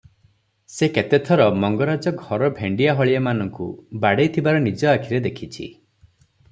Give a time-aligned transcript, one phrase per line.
[0.75, 3.71] ସେ କେତେ ଥର ମଙ୍ଗରାଜ ଘର ଭେଣ୍ତିଆ ହଳିଆମାନଙ୍କୁ
[4.07, 5.73] ବାଡ଼େଇଥିବାର ନିଜ ଆଖିରେ ଦେଖିଛି।